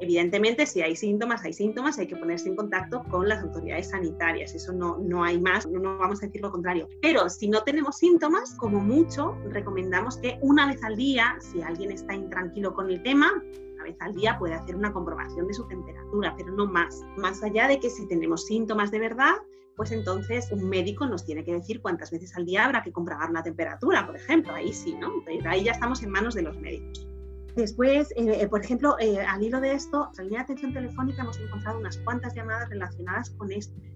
Evidentemente, 0.00 0.64
si 0.64 0.80
hay 0.80 0.96
síntomas, 0.96 1.44
hay 1.44 1.52
síntomas, 1.52 1.98
hay 1.98 2.06
que 2.06 2.16
ponerse 2.16 2.48
en 2.48 2.56
contacto 2.56 3.02
con 3.10 3.28
las 3.28 3.42
autoridades 3.42 3.90
sanitarias. 3.90 4.54
Eso 4.54 4.72
no, 4.72 4.96
no 4.98 5.22
hay 5.22 5.38
más, 5.40 5.66
no, 5.66 5.80
vamos 5.98 6.22
a 6.22 6.26
decir 6.26 6.40
lo 6.40 6.50
contrario. 6.50 6.88
Pero 7.02 7.28
si 7.28 7.48
no 7.48 7.62
tenemos 7.62 7.98
síntomas, 7.98 8.54
como 8.54 8.80
mucho, 8.80 9.36
recomendamos 9.50 10.16
que 10.16 10.38
una 10.40 10.66
vez 10.66 10.82
al 10.84 10.96
día, 10.96 11.36
si 11.40 11.60
alguien 11.60 11.92
está 11.92 12.14
intranquilo 12.14 12.72
con 12.72 12.90
el 12.90 13.02
tema, 13.02 13.30
una 13.74 13.84
vez 13.84 13.96
al 14.00 14.14
día 14.14 14.38
puede 14.38 14.54
hacer 14.54 14.74
una 14.74 14.92
comprobación 14.92 15.46
de 15.46 15.54
su 15.54 15.66
temperatura, 15.68 16.34
pero 16.36 16.52
no 16.52 16.66
más. 16.66 17.02
Más 17.16 17.42
allá 17.42 17.68
de 17.68 17.78
que 17.78 17.90
si 17.90 18.06
tenemos 18.08 18.46
síntomas 18.46 18.90
de 18.90 19.00
verdad, 19.00 19.34
pues 19.76 19.92
entonces 19.92 20.50
un 20.50 20.68
médico 20.68 21.06
nos 21.06 21.24
tiene 21.24 21.44
que 21.44 21.52
decir 21.52 21.80
cuántas 21.80 22.10
veces 22.10 22.36
al 22.36 22.46
día 22.46 22.64
habrá 22.64 22.82
que 22.82 22.92
comprobar 22.92 23.30
la 23.30 23.42
temperatura, 23.42 24.06
por 24.06 24.16
ejemplo. 24.16 24.54
Ahí 24.54 24.72
sí, 24.72 24.94
¿no? 24.94 25.10
ahí 25.46 25.64
ya 25.64 25.72
estamos 25.72 26.02
en 26.02 26.10
manos 26.10 26.34
de 26.34 26.42
los 26.42 26.58
médicos. 26.58 27.09
Después, 27.56 28.12
eh, 28.16 28.46
por 28.48 28.64
ejemplo, 28.64 28.96
eh, 29.00 29.20
al 29.20 29.42
hilo 29.42 29.60
de 29.60 29.72
esto, 29.72 30.10
en 30.18 30.30
la 30.30 30.42
atención 30.42 30.72
telefónica 30.72 31.22
hemos 31.22 31.38
encontrado 31.38 31.78
unas 31.78 31.98
cuantas 31.98 32.34
llamadas 32.34 32.68
relacionadas 32.68 33.30
con 33.30 33.48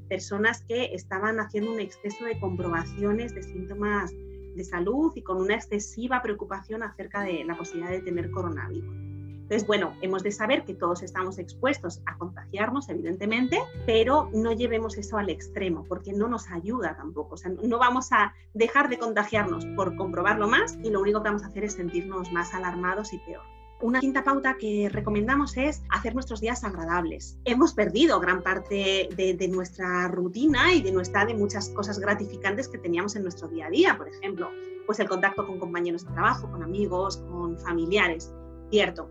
personas 0.08 0.62
que 0.62 0.94
estaban 0.94 1.38
haciendo 1.40 1.72
un 1.72 1.80
exceso 1.80 2.24
de 2.24 2.38
comprobaciones 2.40 3.34
de 3.34 3.42
síntomas 3.42 4.10
de 4.10 4.64
salud 4.64 5.12
y 5.14 5.22
con 5.22 5.38
una 5.38 5.54
excesiva 5.54 6.22
preocupación 6.22 6.82
acerca 6.82 7.22
de 7.22 7.44
la 7.44 7.56
posibilidad 7.56 7.90
de 7.90 8.00
tener 8.00 8.30
coronavirus. 8.30 9.13
Entonces, 9.44 9.66
bueno, 9.66 9.94
hemos 10.00 10.22
de 10.22 10.32
saber 10.32 10.64
que 10.64 10.72
todos 10.72 11.02
estamos 11.02 11.38
expuestos 11.38 12.00
a 12.06 12.16
contagiarnos, 12.16 12.88
evidentemente, 12.88 13.60
pero 13.84 14.30
no 14.32 14.52
llevemos 14.52 14.96
eso 14.96 15.18
al 15.18 15.28
extremo, 15.28 15.84
porque 15.86 16.14
no 16.14 16.28
nos 16.28 16.50
ayuda 16.50 16.96
tampoco. 16.96 17.34
O 17.34 17.36
sea, 17.36 17.52
no 17.62 17.78
vamos 17.78 18.10
a 18.12 18.32
dejar 18.54 18.88
de 18.88 18.98
contagiarnos 18.98 19.66
por 19.76 19.96
comprobarlo 19.96 20.48
más 20.48 20.78
y 20.82 20.88
lo 20.88 21.02
único 21.02 21.22
que 21.22 21.28
vamos 21.28 21.42
a 21.42 21.48
hacer 21.48 21.64
es 21.64 21.74
sentirnos 21.74 22.32
más 22.32 22.54
alarmados 22.54 23.12
y 23.12 23.18
peor. 23.18 23.42
Una 23.82 24.00
quinta 24.00 24.24
pauta 24.24 24.56
que 24.56 24.88
recomendamos 24.90 25.58
es 25.58 25.82
hacer 25.90 26.14
nuestros 26.14 26.40
días 26.40 26.64
agradables. 26.64 27.36
Hemos 27.44 27.74
perdido 27.74 28.18
gran 28.20 28.42
parte 28.42 29.10
de, 29.14 29.34
de, 29.34 29.48
nuestra 29.48 30.08
rutina 30.08 30.72
y 30.72 30.80
de 30.80 30.90
nuestra 30.90 31.26
de 31.26 31.34
muchas 31.34 31.68
cosas 31.68 31.98
gratificantes 31.98 32.68
que 32.68 32.78
teníamos 32.78 33.14
en 33.14 33.24
nuestro 33.24 33.46
día 33.48 33.66
a 33.66 33.70
día, 33.70 33.98
por 33.98 34.08
ejemplo, 34.08 34.48
pues 34.86 35.00
el 35.00 35.08
contacto 35.08 35.46
con 35.46 35.58
compañeros 35.58 36.06
de 36.06 36.12
trabajo, 36.12 36.50
con 36.50 36.62
amigos, 36.62 37.18
con 37.28 37.58
familiares. 37.58 38.32
Cierto, 38.74 39.08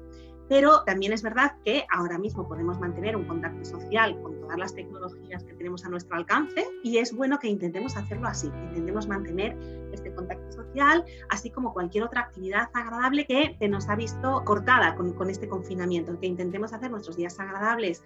pero 0.49 0.83
también 0.83 1.13
es 1.13 1.23
verdad 1.23 1.53
que 1.63 1.85
ahora 1.89 2.17
mismo 2.17 2.45
podemos 2.45 2.77
mantener 2.81 3.15
un 3.15 3.23
contacto 3.23 3.63
social 3.63 4.21
con 4.21 4.41
todas 4.41 4.57
las 4.57 4.75
tecnologías 4.75 5.41
que 5.45 5.53
tenemos 5.53 5.85
a 5.85 5.89
nuestro 5.89 6.17
alcance 6.17 6.67
y 6.83 6.97
es 6.97 7.15
bueno 7.15 7.39
que 7.39 7.47
intentemos 7.47 7.95
hacerlo 7.95 8.27
así, 8.27 8.49
que 8.49 8.59
intentemos 8.59 9.07
mantener 9.07 9.57
este 9.93 10.13
contacto 10.13 10.51
social, 10.51 11.05
así 11.29 11.49
como 11.49 11.71
cualquier 11.71 12.03
otra 12.03 12.23
actividad 12.23 12.67
agradable 12.73 13.25
que 13.25 13.55
nos 13.69 13.87
ha 13.87 13.95
visto 13.95 14.43
cortada 14.43 14.95
con, 14.95 15.13
con 15.13 15.29
este 15.29 15.47
confinamiento, 15.47 16.19
que 16.19 16.27
intentemos 16.27 16.73
hacer 16.73 16.91
nuestros 16.91 17.15
días 17.15 17.39
agradables 17.39 18.03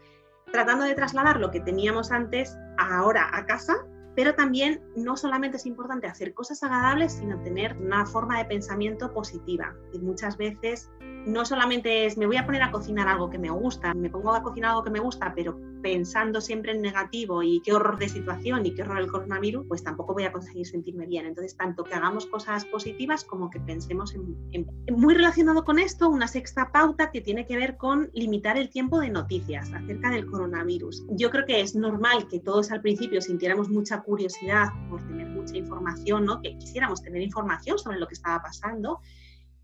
tratando 0.51 0.85
de 0.85 0.93
trasladar 0.93 1.39
lo 1.39 1.49
que 1.49 1.59
teníamos 1.59 2.11
antes 2.11 2.55
ahora 2.77 3.31
a 3.33 3.47
casa 3.47 3.83
pero 4.17 4.33
también 4.33 4.81
no 4.95 5.15
solamente 5.15 5.57
es 5.57 5.67
importante 5.67 6.07
hacer 6.07 6.33
cosas 6.33 6.63
agradables, 6.63 7.13
sino 7.13 7.39
tener 7.43 7.77
una 7.77 8.03
forma 8.07 8.39
de 8.39 8.45
pensamiento 8.45 9.13
positiva. 9.13 9.75
Y 9.93 9.99
muchas 9.99 10.37
veces 10.37 10.89
no 11.27 11.45
solamente 11.45 12.07
es 12.07 12.17
me 12.17 12.25
voy 12.25 12.37
a 12.37 12.45
poner 12.47 12.63
a 12.63 12.71
cocinar 12.71 13.07
algo 13.07 13.29
que 13.29 13.37
me 13.37 13.51
gusta, 13.51 13.93
me 13.93 14.09
pongo 14.09 14.33
a 14.33 14.41
cocinar 14.41 14.71
algo 14.71 14.83
que 14.83 14.89
me 14.89 14.99
gusta, 14.99 15.31
pero 15.35 15.59
pensando 15.87 16.41
siempre 16.41 16.73
en 16.73 16.81
negativo 16.81 17.41
y 17.43 17.61
qué 17.61 17.71
horror 17.71 17.97
de 17.97 18.09
situación 18.09 18.65
y 18.65 18.75
qué 18.75 18.81
horror 18.81 18.99
el 18.99 19.07
coronavirus, 19.07 19.65
pues 19.69 19.85
tampoco 19.85 20.13
voy 20.13 20.25
a 20.25 20.33
conseguir 20.33 20.67
sentirme 20.67 21.05
bien. 21.05 21.25
Entonces, 21.25 21.55
tanto 21.55 21.85
que 21.85 21.93
hagamos 21.93 22.25
cosas 22.25 22.65
positivas 22.65 23.23
como 23.23 23.49
que 23.49 23.61
pensemos 23.61 24.13
en, 24.13 24.67
Muy 24.93 25.13
relacionado 25.13 25.63
con 25.63 25.79
esto, 25.79 26.09
una 26.09 26.27
sexta 26.27 26.73
pauta 26.73 27.09
que 27.09 27.21
tiene 27.21 27.45
que 27.45 27.55
ver 27.55 27.77
con 27.77 28.09
limitar 28.13 28.57
el 28.57 28.69
tiempo 28.69 28.99
de 28.99 29.09
noticias 29.09 29.71
acerca 29.71 30.09
del 30.09 30.25
coronavirus. 30.25 31.05
Yo 31.11 31.29
creo 31.29 31.45
que 31.45 31.61
es 31.61 31.73
normal 31.73 32.27
que 32.27 32.41
todos 32.41 32.69
al 32.71 32.81
principio 32.81 33.21
sintiéramos 33.21 33.69
mucha 33.69 34.01
curiosidad 34.01 34.67
por 34.89 35.01
tener 35.07 35.27
mucha 35.27 35.55
información, 35.55 36.25
¿no? 36.25 36.41
que 36.41 36.57
quisiéramos 36.57 37.01
tener 37.01 37.21
información 37.21 37.79
sobre 37.79 37.97
lo 37.97 38.09
que 38.09 38.15
estaba 38.15 38.41
pasando 38.41 38.99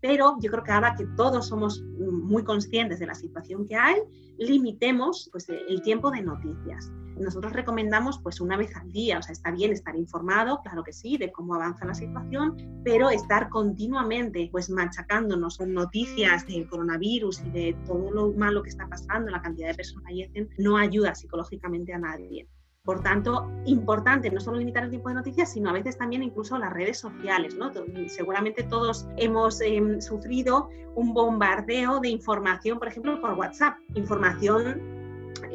pero 0.04 0.36
yo 0.38 0.50
creo 0.50 0.62
que 0.62 0.70
ahora 0.70 0.94
que 0.94 1.06
todos 1.16 1.48
somos 1.48 1.82
muy 1.98 2.44
conscientes 2.44 2.98
de 2.98 3.06
la 3.06 3.14
situación 3.14 3.66
que 3.66 3.74
hay, 3.74 3.96
limitemos 4.36 5.30
pues, 5.32 5.48
el 5.48 5.80
tiempo 5.80 6.10
de 6.10 6.20
noticias. 6.20 6.92
Nosotros 7.16 7.54
recomendamos 7.54 8.20
pues 8.22 8.38
una 8.38 8.58
vez 8.58 8.76
al 8.76 8.92
día, 8.92 9.18
o 9.18 9.22
sea, 9.22 9.32
está 9.32 9.50
bien 9.50 9.72
estar 9.72 9.96
informado, 9.96 10.60
claro 10.62 10.84
que 10.84 10.92
sí, 10.92 11.16
de 11.16 11.32
cómo 11.32 11.54
avanza 11.54 11.86
la 11.86 11.94
situación, 11.94 12.82
pero 12.84 13.08
estar 13.08 13.48
continuamente 13.48 14.50
pues 14.52 14.68
machacándonos 14.68 15.56
con 15.56 15.72
noticias 15.72 16.46
del 16.46 16.68
coronavirus 16.68 17.40
y 17.40 17.50
de 17.50 17.76
todo 17.86 18.10
lo 18.10 18.30
malo 18.32 18.62
que 18.62 18.68
está 18.68 18.86
pasando, 18.86 19.30
la 19.30 19.40
cantidad 19.40 19.68
de 19.68 19.74
personas 19.74 20.04
que 20.04 20.10
fallecen, 20.10 20.50
no 20.58 20.76
ayuda 20.76 21.14
psicológicamente 21.14 21.94
a 21.94 21.98
nadie. 21.98 22.46
Por 22.84 23.02
tanto, 23.02 23.50
importante 23.64 24.30
no 24.30 24.40
solo 24.40 24.58
limitar 24.58 24.84
el 24.84 24.90
tiempo 24.90 25.08
de 25.08 25.14
noticias, 25.14 25.50
sino 25.50 25.70
a 25.70 25.72
veces 25.72 25.96
también 25.96 26.22
incluso 26.22 26.58
las 26.58 26.70
redes 26.70 26.98
sociales. 26.98 27.54
¿no? 27.54 27.72
Seguramente 28.08 28.62
todos 28.62 29.06
hemos 29.16 29.62
em, 29.62 30.02
sufrido 30.02 30.68
un 30.94 31.14
bombardeo 31.14 32.00
de 32.00 32.10
información, 32.10 32.78
por 32.78 32.88
ejemplo, 32.88 33.18
por 33.22 33.32
WhatsApp. 33.32 33.78
Información 33.94 34.82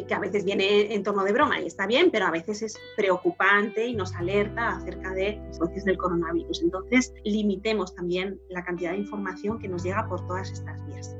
que 0.07 0.13
a 0.13 0.19
veces 0.19 0.43
viene 0.43 0.91
en 0.93 1.03
torno 1.03 1.23
de 1.23 1.31
broma 1.31 1.61
y 1.61 1.67
está 1.67 1.85
bien, 1.85 2.09
pero 2.09 2.25
a 2.25 2.31
veces 2.31 2.63
es 2.63 2.79
preocupante 2.97 3.85
y 3.85 3.93
nos 3.93 4.15
alerta 4.15 4.77
acerca 4.77 5.13
de 5.13 5.39
los 5.59 5.85
del 5.85 5.97
coronavirus. 5.97 6.63
Entonces, 6.63 7.13
limitemos 7.23 7.93
también 7.93 8.39
la 8.49 8.63
cantidad 8.63 8.91
de 8.91 8.97
información 8.97 9.59
que 9.59 9.67
nos 9.67 9.83
llega 9.83 10.07
por 10.07 10.25
todas 10.25 10.51
estas 10.51 10.83
vías. 10.87 11.15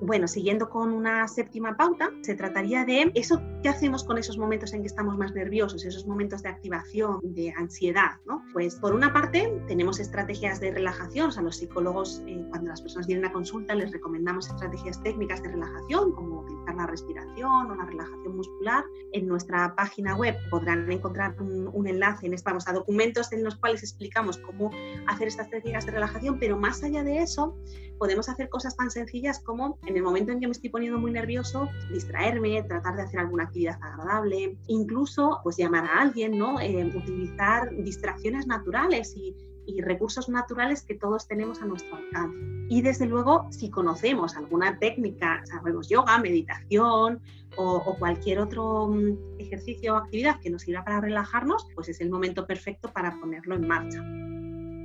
Bueno, 0.00 0.28
siguiendo 0.28 0.68
con 0.68 0.92
una 0.92 1.26
séptima 1.26 1.76
pauta, 1.76 2.10
se 2.20 2.34
trataría 2.34 2.84
de 2.84 3.10
eso 3.14 3.40
que 3.66 3.70
hacemos 3.70 4.04
con 4.04 4.16
esos 4.16 4.38
momentos 4.38 4.72
en 4.74 4.82
que 4.82 4.86
estamos 4.86 5.18
más 5.18 5.34
nerviosos, 5.34 5.84
esos 5.84 6.06
momentos 6.06 6.40
de 6.40 6.48
activación, 6.50 7.18
de 7.20 7.52
ansiedad, 7.56 8.12
¿no? 8.24 8.44
Pues 8.52 8.76
por 8.76 8.94
una 8.94 9.12
parte 9.12 9.60
tenemos 9.66 9.98
estrategias 9.98 10.60
de 10.60 10.70
relajación, 10.70 11.32
o 11.36 11.42
los 11.42 11.56
psicólogos 11.56 12.22
eh, 12.28 12.46
cuando 12.50 12.68
las 12.68 12.80
personas 12.80 13.08
vienen 13.08 13.24
a 13.24 13.32
consulta 13.32 13.74
les 13.74 13.90
recomendamos 13.90 14.46
estrategias 14.46 15.02
técnicas 15.02 15.42
de 15.42 15.48
relajación, 15.48 16.12
como 16.12 16.42
utilizar 16.42 16.76
la 16.76 16.86
respiración 16.86 17.68
o 17.72 17.74
la 17.74 17.84
relajación 17.86 18.36
muscular. 18.36 18.84
En 19.12 19.26
nuestra 19.26 19.74
página 19.74 20.14
web 20.14 20.36
podrán 20.48 20.88
encontrar 20.88 21.34
un, 21.42 21.88
enlace 21.88 22.26
en 22.26 22.36
vamos, 22.44 22.68
a 22.68 22.72
documentos 22.72 23.32
en 23.32 23.42
los 23.42 23.56
cuales 23.56 23.82
explicamos 23.82 24.38
cómo 24.38 24.70
hacer 25.08 25.26
estas 25.26 25.50
técnicas 25.50 25.86
de 25.86 25.90
relajación, 25.90 26.38
pero 26.38 26.56
más 26.56 26.84
allá 26.84 27.02
de 27.02 27.18
eso, 27.18 27.56
podemos 27.98 28.28
hacer 28.28 28.48
cosas 28.48 28.76
tan 28.76 28.90
sencillas 28.90 29.40
como 29.40 29.78
en 29.86 29.96
el 29.96 30.04
momento 30.04 30.30
en 30.30 30.38
que 30.38 30.46
me 30.46 30.52
estoy 30.52 30.70
poniendo 30.70 31.00
muy 31.00 31.10
nervioso, 31.10 31.68
distraerme, 31.90 32.62
tratar 32.62 32.94
de 32.94 33.02
hacer 33.02 33.18
alguna 33.18 33.50
actividad 33.56 33.78
agradable, 33.82 34.58
incluso 34.66 35.40
pues 35.42 35.56
llamar 35.56 35.84
a 35.86 36.02
alguien, 36.02 36.36
¿no? 36.36 36.60
Eh, 36.60 36.84
utilizar 36.94 37.70
distracciones 37.76 38.46
naturales 38.46 39.16
y, 39.16 39.34
recursos 39.82 40.28
naturales 40.28 40.84
que 40.84 40.94
todos 40.94 41.26
tenemos 41.26 41.60
a 41.60 41.66
nuestro 41.66 41.96
alcance. 41.96 42.38
Y 42.68 42.82
desde 42.82 43.04
luego, 43.04 43.48
si 43.50 43.68
conocemos 43.68 44.36
alguna 44.36 44.78
técnica, 44.78 45.42
sabemos 45.44 45.88
yoga, 45.88 46.18
meditación 46.18 47.20
o, 47.56 47.74
o, 47.74 47.98
cualquier 47.98 48.38
otro 48.38 48.86
mm, 48.86 49.40
ejercicio 49.40 49.94
o 49.94 49.96
actividad 49.96 50.40
que 50.40 50.50
nos 50.50 50.62
sirva 50.62 50.84
para 50.84 51.00
relajarnos, 51.00 51.66
pues 51.74 51.88
es 51.88 52.00
el 52.00 52.10
momento 52.10 52.46
perfecto 52.46 52.92
para 52.92 53.18
ponerlo 53.18 53.56
en 53.56 53.66
marcha. 53.66 54.00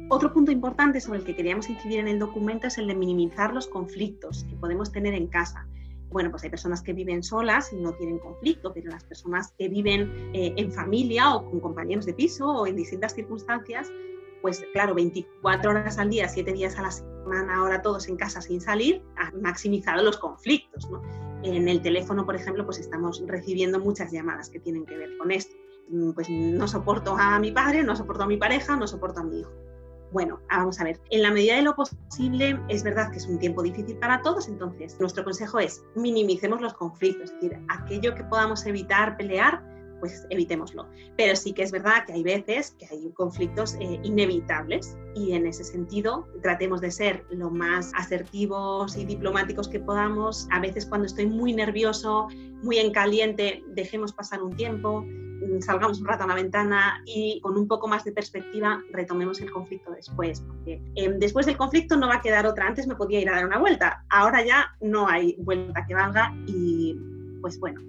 Otro 0.09 0.33
punto 0.33 0.51
importante 0.51 0.99
sobre 0.99 1.19
el 1.19 1.25
que 1.25 1.35
queríamos 1.35 1.69
incidir 1.69 1.99
en 1.99 2.07
el 2.07 2.17
documento 2.17 2.65
es 2.65 2.79
el 2.79 2.87
de 2.87 2.95
minimizar 2.95 3.53
los 3.53 3.67
conflictos 3.67 4.45
que 4.49 4.55
podemos 4.55 4.91
tener 4.91 5.13
en 5.13 5.27
casa. 5.27 5.67
Bueno, 6.11 6.29
pues 6.29 6.43
hay 6.43 6.49
personas 6.49 6.81
que 6.81 6.93
viven 6.93 7.23
solas 7.23 7.71
y 7.71 7.77
no 7.77 7.93
tienen 7.93 8.19
conflicto, 8.19 8.73
pero 8.73 8.91
las 8.91 9.03
personas 9.03 9.53
que 9.57 9.69
viven 9.69 10.31
eh, 10.33 10.53
en 10.57 10.71
familia 10.71 11.33
o 11.33 11.49
con 11.49 11.59
compañeros 11.61 12.05
de 12.05 12.13
piso 12.13 12.47
o 12.47 12.67
en 12.67 12.75
distintas 12.75 13.13
circunstancias, 13.13 13.89
pues 14.41 14.61
claro, 14.73 14.93
24 14.93 15.71
horas 15.71 15.97
al 15.97 16.09
día, 16.09 16.27
7 16.27 16.51
días 16.51 16.77
a 16.77 16.81
la 16.81 16.91
semana, 16.91 17.55
ahora 17.57 17.81
todos 17.81 18.09
en 18.09 18.17
casa 18.17 18.41
sin 18.41 18.59
salir, 18.59 19.01
han 19.15 19.41
maximizado 19.41 20.03
los 20.03 20.17
conflictos. 20.17 20.89
En 21.43 21.69
el 21.69 21.81
teléfono, 21.81 22.25
por 22.25 22.35
ejemplo, 22.35 22.65
pues 22.65 22.79
estamos 22.79 23.23
recibiendo 23.25 23.79
muchas 23.79 24.11
llamadas 24.11 24.49
que 24.49 24.59
tienen 24.59 24.85
que 24.85 24.97
ver 24.97 25.17
con 25.17 25.31
esto. 25.31 25.55
Mm, 25.89 26.11
pues 26.11 26.29
no 26.29 26.67
soporto 26.67 27.15
a 27.17 27.39
mi 27.39 27.51
padre, 27.51 27.83
no 27.83 27.95
soporto 27.95 28.23
a 28.23 28.27
mi 28.27 28.37
pareja, 28.37 28.75
no 28.75 28.87
soporto 28.87 29.21
a 29.21 29.23
mi 29.23 29.39
hijo. 29.39 29.51
Bueno, 30.11 30.41
ah, 30.49 30.57
vamos 30.57 30.79
a 30.81 30.83
ver, 30.83 30.99
en 31.09 31.21
la 31.21 31.31
medida 31.31 31.55
de 31.55 31.61
lo 31.61 31.73
posible, 31.73 32.59
es 32.67 32.83
verdad 32.83 33.11
que 33.11 33.17
es 33.17 33.27
un 33.27 33.39
tiempo 33.39 33.63
difícil 33.63 33.97
para 33.97 34.21
todos, 34.21 34.49
entonces 34.49 34.99
nuestro 34.99 35.23
consejo 35.23 35.59
es 35.59 35.83
minimicemos 35.95 36.59
los 36.59 36.73
conflictos, 36.73 37.31
es 37.31 37.33
decir, 37.35 37.57
aquello 37.69 38.13
que 38.13 38.25
podamos 38.25 38.65
evitar 38.65 39.15
pelear, 39.15 39.63
pues 40.01 40.25
evitémoslo. 40.29 40.89
Pero 41.15 41.35
sí 41.37 41.53
que 41.53 41.61
es 41.63 41.71
verdad 41.71 42.05
que 42.05 42.13
hay 42.13 42.23
veces 42.23 42.75
que 42.77 42.87
hay 42.91 43.09
conflictos 43.11 43.75
eh, 43.75 44.01
inevitables 44.03 44.97
y 45.15 45.31
en 45.31 45.47
ese 45.47 45.63
sentido 45.63 46.27
tratemos 46.41 46.81
de 46.81 46.91
ser 46.91 47.23
lo 47.29 47.49
más 47.49 47.91
asertivos 47.95 48.97
y 48.97 49.05
diplomáticos 49.05 49.69
que 49.69 49.79
podamos. 49.79 50.47
A 50.51 50.59
veces 50.59 50.85
cuando 50.85 51.05
estoy 51.05 51.27
muy 51.27 51.53
nervioso, 51.53 52.27
muy 52.63 52.79
en 52.79 52.91
caliente, 52.91 53.63
dejemos 53.67 54.11
pasar 54.11 54.41
un 54.41 54.55
tiempo, 54.55 55.05
salgamos 55.59 55.99
un 55.99 56.07
rato 56.07 56.23
a 56.23 56.27
la 56.27 56.35
ventana 56.35 57.01
y 57.05 57.39
con 57.41 57.57
un 57.57 57.67
poco 57.67 57.87
más 57.87 58.03
de 58.03 58.11
perspectiva 58.11 58.81
retomemos 58.91 59.41
el 59.41 59.51
conflicto 59.51 59.91
después, 59.91 60.41
porque 60.41 60.81
em, 60.95 61.19
después 61.19 61.45
del 61.45 61.57
conflicto 61.57 61.97
no 61.97 62.07
va 62.07 62.15
a 62.15 62.21
quedar 62.21 62.45
otra. 62.45 62.67
Antes 62.67 62.87
me 62.87 62.95
podía 62.95 63.19
ir 63.19 63.29
a 63.29 63.35
dar 63.35 63.45
una 63.45 63.59
vuelta, 63.59 64.05
ahora 64.09 64.45
ya 64.45 64.75
no 64.81 65.07
hay 65.07 65.35
vuelta 65.39 65.85
que 65.85 65.93
valga 65.93 66.33
y 66.47 66.97
pues 67.41 67.59
bueno, 67.59 67.81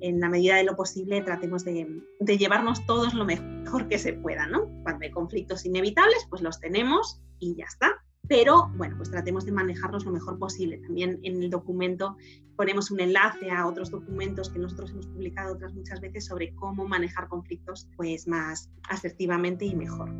en 0.00 0.20
la 0.20 0.28
medida 0.28 0.56
de 0.56 0.64
lo 0.64 0.76
posible 0.76 1.20
tratemos 1.22 1.64
de, 1.64 2.02
llevarnos 2.20 2.84
todos 2.86 3.14
lo 3.14 3.24
mejor 3.24 3.88
que 3.88 3.98
se 3.98 4.12
pueda, 4.12 4.46
¿no? 4.46 4.68
Cuando 4.82 5.04
hay 5.04 5.10
conflictos 5.10 5.64
inevitables, 5.64 6.26
pues 6.28 6.42
los 6.42 6.60
tenemos 6.60 7.20
y 7.38 7.56
ya 7.56 7.64
está. 7.64 8.04
Pero 8.28 8.70
bueno, 8.76 8.96
pues 8.96 9.10
tratemos 9.10 9.46
de 9.46 9.52
manejarlos 9.52 10.04
lo 10.04 10.12
mejor 10.12 10.38
posible. 10.38 10.78
También 10.78 11.18
en 11.22 11.42
el 11.42 11.50
documento 11.50 12.16
ponemos 12.56 12.90
un 12.90 13.00
enlace 13.00 13.50
a 13.50 13.66
otros 13.66 13.90
documentos 13.90 14.50
que 14.50 14.58
nosotros 14.58 14.90
hemos 14.90 15.06
publicado 15.06 15.54
otras 15.54 15.74
muchas 15.74 16.00
veces 16.00 16.26
sobre 16.26 16.54
cómo 16.54 16.86
manejar 16.86 17.28
conflictos 17.28 17.88
pues 17.96 18.28
más 18.28 18.70
asertivamente 18.88 19.64
y 19.64 19.74
mejor. 19.74 20.10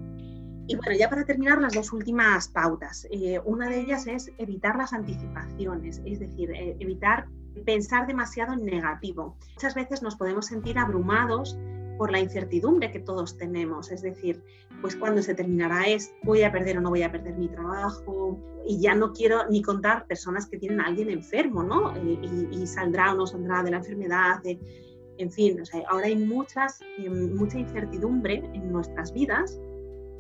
Y 0.69 0.77
bueno, 0.77 0.93
ya 0.99 1.09
para 1.09 1.25
terminar, 1.25 1.61
las 1.61 1.73
dos 1.73 1.93
últimas 1.93 2.49
pautas. 2.49 3.07
Eh, 3.11 3.41
una 3.45 3.69
de 3.69 3.81
ellas 3.81 4.07
es 4.07 4.31
evitar 4.37 4.77
las 4.77 4.93
anticipaciones, 4.93 6.03
es 6.05 6.19
decir, 6.21 6.51
eh, 6.51 6.77
evitar 6.79 7.27
pensar 7.65 8.07
demasiado 8.07 8.53
en 8.53 8.65
negativo. 8.65 9.37
Muchas 9.55 9.75
veces 9.75 10.03
nos 10.03 10.17
podemos 10.17 10.47
sentir 10.47 10.79
abrumados 10.79 11.59
por 11.99 12.11
la 12.11 12.21
incertidumbre 12.21 12.91
que 12.91 13.01
todos 13.01 13.37
tenemos, 13.37 13.91
es 13.91 14.01
decir, 14.01 14.43
pues 14.81 14.97
cuando 14.97 15.21
se 15.21 15.35
terminará 15.35 15.87
esto, 15.89 16.15
voy 16.23 16.43
a 16.45 16.53
perder 16.53 16.79
o 16.79 16.81
no 16.81 16.91
voy 16.91 17.03
a 17.03 17.13
perder 17.13 17.37
mi 17.37 17.49
trabajo, 17.49 18.41
y 18.67 18.81
ya 18.81 18.95
no 18.95 19.13
quiero 19.13 19.49
ni 19.49 19.63
contar 19.63 20.07
personas 20.07 20.47
que 20.47 20.59
tienen 20.59 20.81
a 20.81 20.87
alguien 20.87 21.11
enfermo, 21.11 21.63
¿no? 21.63 21.93
Y, 21.97 22.67
saldrá 22.67 23.13
o 23.13 23.17
no 23.17 23.27
saldrá 23.27 23.63
de 23.63 23.71
la 23.71 23.79
enfermedad, 23.79 24.41
en 25.19 25.31
fin, 25.33 25.61
ahora 25.89 26.07
hay 26.07 26.17
muchas, 26.17 26.81
em, 26.99 27.35
mucha 27.35 27.59
incertidumbre 27.59 28.43
en 28.55 28.71
nuestras 28.71 29.13
vidas 29.13 29.59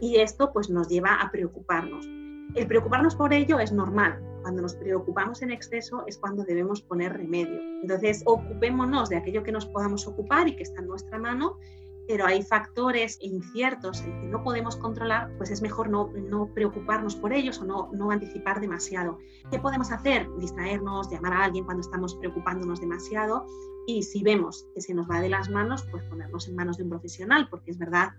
y 0.00 0.16
esto 0.16 0.52
pues 0.52 0.70
nos 0.70 0.88
lleva 0.88 1.14
a 1.14 1.30
preocuparnos. 1.30 2.06
El 2.54 2.66
preocuparnos 2.66 3.14
por 3.14 3.32
ello 3.32 3.60
es 3.60 3.70
normal, 3.70 4.20
cuando 4.48 4.62
nos 4.62 4.76
preocupamos 4.76 5.42
en 5.42 5.50
exceso 5.50 6.04
es 6.06 6.16
cuando 6.16 6.42
debemos 6.42 6.80
poner 6.80 7.12
remedio. 7.12 7.60
Entonces, 7.82 8.22
ocupémonos 8.24 9.10
de 9.10 9.16
aquello 9.16 9.42
que 9.42 9.52
nos 9.52 9.66
podamos 9.66 10.06
ocupar 10.06 10.48
y 10.48 10.56
que 10.56 10.62
está 10.62 10.80
en 10.80 10.88
nuestra 10.88 11.18
mano, 11.18 11.58
pero 12.06 12.24
hay 12.24 12.42
factores 12.42 13.18
inciertos 13.20 14.00
que 14.00 14.08
no 14.08 14.42
podemos 14.42 14.76
controlar, 14.76 15.30
pues 15.36 15.50
es 15.50 15.60
mejor 15.60 15.90
no, 15.90 16.10
no 16.14 16.46
preocuparnos 16.54 17.14
por 17.14 17.34
ellos 17.34 17.60
o 17.60 17.66
no, 17.66 17.90
no 17.92 18.10
anticipar 18.10 18.58
demasiado. 18.58 19.18
¿Qué 19.50 19.58
podemos 19.58 19.92
hacer? 19.92 20.26
Distraernos, 20.38 21.10
llamar 21.10 21.34
a 21.34 21.44
alguien 21.44 21.66
cuando 21.66 21.82
estamos 21.82 22.14
preocupándonos 22.14 22.80
demasiado 22.80 23.44
y 23.86 24.02
si 24.02 24.22
vemos 24.22 24.66
que 24.74 24.80
se 24.80 24.94
nos 24.94 25.10
va 25.10 25.20
de 25.20 25.28
las 25.28 25.50
manos, 25.50 25.86
pues 25.90 26.02
ponernos 26.04 26.48
en 26.48 26.56
manos 26.56 26.78
de 26.78 26.84
un 26.84 26.88
profesional, 26.88 27.48
porque 27.50 27.70
es 27.70 27.76
verdad 27.76 28.12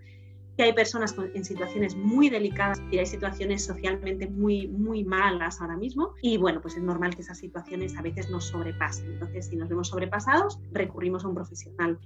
hay 0.62 0.72
personas 0.72 1.14
en 1.34 1.44
situaciones 1.44 1.96
muy 1.96 2.28
delicadas 2.28 2.82
y 2.90 2.98
hay 2.98 3.06
situaciones 3.06 3.64
socialmente 3.64 4.28
muy, 4.28 4.68
muy 4.68 5.04
malas 5.04 5.60
ahora 5.60 5.76
mismo. 5.76 6.14
Y 6.22 6.36
bueno, 6.36 6.60
pues 6.60 6.76
es 6.76 6.82
normal 6.82 7.14
que 7.14 7.22
esas 7.22 7.38
situaciones 7.38 7.96
a 7.96 8.02
veces 8.02 8.30
nos 8.30 8.46
sobrepasen. 8.46 9.12
Entonces, 9.12 9.46
si 9.46 9.56
nos 9.56 9.68
vemos 9.68 9.88
sobrepasados, 9.88 10.58
recurrimos 10.72 11.24
a 11.24 11.28
un 11.28 11.34
profesional. 11.34 11.98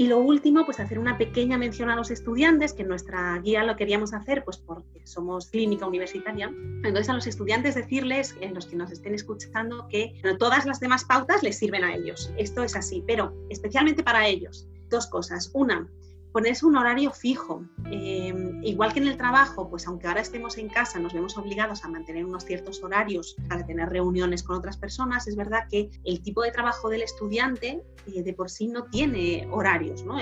Y 0.00 0.06
lo 0.06 0.20
último, 0.20 0.64
pues 0.64 0.78
hacer 0.78 1.00
una 1.00 1.18
pequeña 1.18 1.58
mención 1.58 1.90
a 1.90 1.96
los 1.96 2.12
estudiantes, 2.12 2.72
que 2.72 2.82
en 2.82 2.88
nuestra 2.88 3.36
guía 3.40 3.64
lo 3.64 3.74
queríamos 3.74 4.14
hacer, 4.14 4.44
pues 4.44 4.56
porque 4.56 5.04
somos 5.04 5.48
clínica 5.48 5.88
universitaria. 5.88 6.46
Entonces 6.84 7.08
a 7.08 7.14
los 7.14 7.26
estudiantes 7.26 7.74
decirles, 7.74 8.36
en 8.40 8.54
los 8.54 8.66
que 8.66 8.76
nos 8.76 8.92
estén 8.92 9.14
escuchando, 9.14 9.88
que 9.88 10.14
todas 10.38 10.66
las 10.66 10.78
demás 10.78 11.04
pautas 11.04 11.42
les 11.42 11.58
sirven 11.58 11.82
a 11.82 11.96
ellos. 11.96 12.32
Esto 12.38 12.62
es 12.62 12.76
así, 12.76 13.02
pero 13.08 13.34
especialmente 13.50 14.04
para 14.04 14.28
ellos. 14.28 14.68
Dos 14.88 15.08
cosas. 15.08 15.50
Una, 15.52 15.88
ponerse 16.32 16.66
un 16.66 16.76
horario 16.76 17.12
fijo. 17.12 17.64
Eh, 17.90 18.60
igual 18.62 18.92
que 18.92 19.00
en 19.00 19.08
el 19.08 19.16
trabajo, 19.16 19.68
pues 19.68 19.86
aunque 19.86 20.06
ahora 20.06 20.20
estemos 20.20 20.58
en 20.58 20.68
casa, 20.68 20.98
nos 20.98 21.12
vemos 21.12 21.36
obligados 21.36 21.84
a 21.84 21.88
mantener 21.88 22.24
unos 22.24 22.44
ciertos 22.44 22.82
horarios 22.82 23.36
para 23.48 23.64
tener 23.66 23.88
reuniones 23.88 24.42
con 24.42 24.56
otras 24.56 24.76
personas, 24.76 25.26
es 25.26 25.36
verdad 25.36 25.66
que 25.70 25.90
el 26.04 26.22
tipo 26.22 26.42
de 26.42 26.50
trabajo 26.50 26.88
del 26.88 27.02
estudiante 27.02 27.82
eh, 28.06 28.22
de 28.22 28.32
por 28.34 28.50
sí 28.50 28.68
no 28.68 28.84
tiene 28.84 29.48
horarios, 29.50 30.04
¿no? 30.04 30.18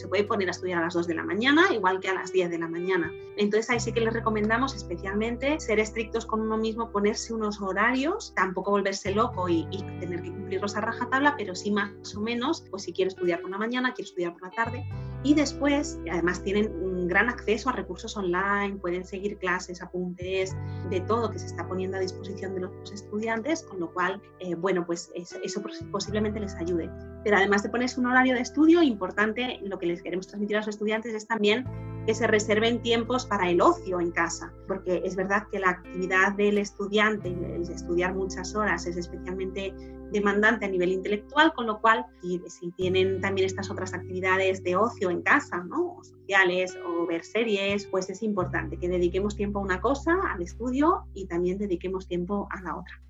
se 0.00 0.08
puede 0.08 0.24
poner 0.24 0.48
a 0.48 0.52
estudiar 0.52 0.78
a 0.78 0.84
las 0.84 0.94
2 0.94 1.06
de 1.06 1.14
la 1.14 1.24
mañana, 1.24 1.72
igual 1.72 2.00
que 2.00 2.08
a 2.08 2.14
las 2.14 2.32
10 2.32 2.50
de 2.50 2.58
la 2.58 2.68
mañana. 2.68 3.12
Entonces 3.36 3.68
ahí 3.70 3.80
sí 3.80 3.92
que 3.92 4.00
les 4.00 4.12
recomendamos 4.12 4.74
especialmente 4.74 5.60
ser 5.60 5.78
estrictos 5.78 6.24
con 6.26 6.40
uno 6.40 6.56
mismo, 6.56 6.90
ponerse 6.90 7.34
unos 7.34 7.60
horarios, 7.60 8.32
tampoco 8.34 8.70
volverse 8.70 9.14
loco 9.14 9.48
y, 9.48 9.66
tener 10.00 10.22
que 10.22 10.30
cumplirlos 10.30 10.76
a 10.76 10.80
rajatabla, 10.80 11.34
pero 11.36 11.54
sí 11.54 11.70
más 11.70 12.16
o 12.16 12.20
menos, 12.20 12.64
pues 12.70 12.84
si 12.84 12.92
quiero 12.92 13.08
estudiar 13.08 13.42
por 13.42 13.50
la 13.50 13.58
mañana, 13.58 13.92
quiero 13.92 14.08
estudiar 14.08 14.32
por 14.32 14.42
la 14.42 14.50
tarde. 14.50 14.88
Y 15.22 15.34
después, 15.34 15.98
además 16.10 16.42
tienen 16.42 16.72
un 16.82 17.06
gran 17.06 17.28
acceso 17.28 17.68
a 17.68 17.72
recursos 17.72 18.16
online, 18.16 18.78
pueden 18.80 19.04
seguir 19.04 19.36
clases, 19.36 19.82
apuntes, 19.82 20.56
de 20.88 21.00
todo 21.00 21.30
que 21.30 21.38
se 21.38 21.46
está 21.46 21.66
poniendo 21.68 21.98
a 21.98 22.00
disposición 22.00 22.54
de 22.54 22.62
los 22.62 22.92
estudiantes, 22.92 23.62
con 23.62 23.80
lo 23.80 23.92
cual, 23.92 24.22
eh, 24.38 24.54
bueno, 24.54 24.86
pues 24.86 25.10
eso, 25.14 25.36
eso 25.42 25.62
posiblemente 25.90 26.40
les 26.40 26.54
ayude. 26.54 26.90
Pero 27.22 27.36
además 27.36 27.62
de 27.62 27.68
ponerse 27.68 28.00
un 28.00 28.06
horario 28.06 28.34
de 28.34 28.40
estudio, 28.40 28.82
importante 28.82 29.60
lo 29.62 29.78
que 29.78 29.86
les 29.86 30.02
queremos 30.02 30.26
transmitir 30.26 30.56
a 30.56 30.60
los 30.60 30.68
estudiantes 30.68 31.14
es 31.14 31.26
también 31.26 31.66
que 32.06 32.14
se 32.14 32.26
reserven 32.26 32.82
tiempos 32.82 33.26
para 33.26 33.50
el 33.50 33.60
ocio 33.60 34.00
en 34.00 34.10
casa, 34.10 34.52
porque 34.66 35.02
es 35.04 35.16
verdad 35.16 35.46
que 35.50 35.58
la 35.58 35.70
actividad 35.70 36.32
del 36.32 36.58
estudiante, 36.58 37.28
el 37.28 37.62
estudiar 37.62 38.14
muchas 38.14 38.54
horas, 38.54 38.86
es 38.86 38.96
especialmente 38.96 39.74
demandante 40.12 40.64
a 40.64 40.68
nivel 40.68 40.92
intelectual, 40.92 41.52
con 41.54 41.66
lo 41.66 41.80
cual 41.80 42.04
si, 42.20 42.40
si, 42.48 42.70
tienen 42.72 43.20
también 43.20 43.46
estas 43.46 43.70
otras 43.70 43.94
actividades 43.94 44.62
de 44.62 44.76
ocio 44.76 45.10
en 45.10 45.22
casa, 45.22 45.62
¿no? 45.64 45.96
o 45.96 46.04
sociales 46.04 46.76
o 46.86 47.06
ver 47.06 47.24
series, 47.24 47.86
pues 47.86 48.10
es 48.10 48.22
importante 48.22 48.76
que 48.76 48.88
dediquemos 48.88 49.36
tiempo 49.36 49.60
a 49.60 49.62
una 49.62 49.80
cosa, 49.80 50.18
al 50.32 50.42
estudio, 50.42 51.04
y 51.14 51.26
también 51.26 51.58
dediquemos 51.58 52.08
tiempo 52.08 52.48
a 52.50 52.60
la 52.62 52.76
otra. 52.76 53.09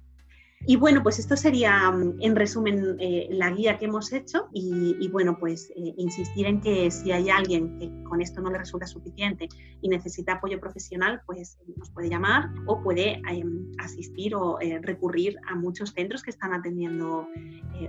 Y 0.66 0.76
bueno, 0.76 1.02
pues 1.02 1.18
esto 1.18 1.36
sería 1.36 1.90
mm, 1.90 2.18
en 2.20 2.36
resumen 2.36 2.96
eh, 3.00 3.28
la 3.30 3.50
guía 3.50 3.78
que 3.78 3.86
hemos 3.86 4.12
hecho 4.12 4.48
y, 4.52 5.08
bueno, 5.08 5.38
pues 5.38 5.70
eh, 5.70 5.94
insistir 5.96 6.46
en 6.46 6.60
que 6.60 6.90
si 6.90 7.12
hay 7.12 7.30
alguien 7.30 7.78
que 7.78 7.90
con 8.04 8.20
esto 8.20 8.42
no 8.42 8.50
le 8.50 8.58
resulta 8.58 8.86
suficiente 8.86 9.48
y 9.80 9.88
necesita 9.88 10.34
apoyo 10.34 10.60
profesional, 10.60 11.22
pues 11.24 11.58
nos 11.78 11.90
puede 11.90 12.10
llamar 12.10 12.50
o 12.66 12.82
puede 12.82 13.22
em, 13.30 13.72
asistir 13.78 14.34
o 14.34 14.60
eh, 14.60 14.80
recurrir 14.82 15.36
a 15.48 15.54
muchos 15.54 15.92
centros 15.92 16.22
que 16.22 16.30
están 16.30 16.52
atendiendo 16.52 17.26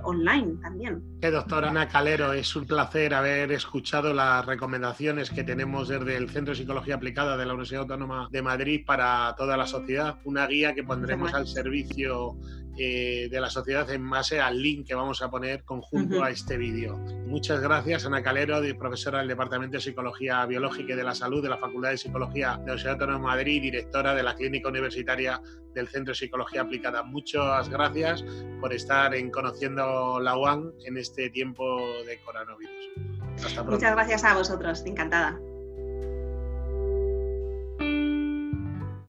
online 0.04 0.58
también. 0.62 1.04
doctora 1.20 1.70
Ana 1.70 1.90
Calero, 1.90 2.32
es 2.32 2.56
un 2.56 2.66
placer 2.66 3.14
haber 3.14 3.52
escuchado 3.52 4.14
las 4.14 4.46
recomendaciones 4.46 5.30
que 5.30 5.44
tenemos 5.44 5.90
desde 5.90 6.16
el 6.16 6.30
Centro 6.30 6.54
de 6.54 6.60
Psicología 6.60 6.96
Aplicada 6.96 7.36
de 7.36 7.46
la 7.46 7.54
Universidad 7.54 7.82
Autónoma 7.82 8.30
de 8.32 8.42
Madrid 8.42 8.84
para 8.86 9.36
toda 9.38 9.58
la 9.58 9.68
sociedad, 9.68 10.18
una 10.24 10.48
guía 10.48 10.74
que 10.74 10.84
pondremos 10.84 11.34
al 11.34 11.46
servicio 11.46 12.38
eh, 12.78 13.28
de 13.30 13.42
la 13.42 13.50
sociedad 13.50 13.90
en 13.90 14.10
base 14.10 14.40
al 14.40 14.62
link 14.62 14.88
que 14.88 14.96
vamos 14.96 15.22
a 15.22 15.30
poner 15.30 15.64
conjunto 15.64 16.24
a 16.24 16.30
este 16.30 16.58
vídeo. 16.58 16.98
Muchas 17.28 17.60
gracias, 17.60 18.06
Ana 18.06 18.24
Calero, 18.24 18.62
profesora 18.78 19.20
del 19.20 19.28
Departamento 19.28 19.78
de 19.78 19.82
Psicología 19.82 20.46
Biológica 20.46 20.94
y 20.94 20.96
de 20.96 21.04
la 21.04 21.14
Salud 21.14 21.44
de 21.44 21.50
la 21.50 21.58
Facultad 21.58 21.90
de 21.90 21.98
Psicología 21.98 22.52
de 22.52 22.56
la 22.56 22.62
Universidad 22.64 22.94
Autónoma 22.94 23.20
de 23.20 23.26
Madrid 23.26 23.56
y 23.56 23.60
directora 23.60 24.16
de 24.16 24.24
la 24.24 24.36
Clínica 24.36 24.70
Universitaria 24.70 25.42
del 25.74 25.88
Centro 25.88 26.12
de 26.12 26.16
Psicología 26.16 26.62
Aplicada. 26.62 27.04
Muchas 27.04 27.70
gracias 27.70 28.24
por 28.60 28.74
estar 28.74 29.14
en 29.16 29.32
Conociendo 29.32 30.20
la 30.20 30.38
UAN 30.38 30.72
en 30.86 30.98
este 30.98 31.30
tiempo 31.30 31.80
de 32.06 32.20
coronavirus. 32.24 32.90
Muchas 33.66 33.94
gracias 33.94 34.24
a 34.24 34.36
vosotros, 34.36 34.84
encantada. 34.86 35.40